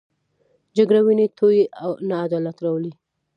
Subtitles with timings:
[0.77, 1.63] جګړه وینې تویوي،
[2.07, 2.93] نه عدالت راولي